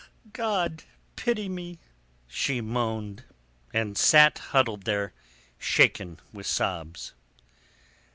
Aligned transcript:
"God 0.33 0.81
pity 1.15 1.47
me!" 1.47 1.77
she 2.27 2.59
moaned, 2.59 3.23
and 3.71 3.95
sat 3.95 4.39
huddled 4.49 4.85
there, 4.85 5.13
shaken 5.59 6.19
with 6.33 6.47
sobs. 6.47 7.13